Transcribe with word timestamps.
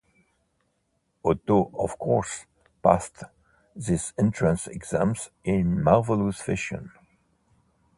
Otto, 1.23 1.69
of 1.77 1.99
course, 1.99 2.47
passed 2.81 3.21
these 3.75 4.13
entrance 4.17 4.65
exams 4.65 5.29
in 5.43 5.83
marvelous 5.83 6.41
fashion. 6.41 6.89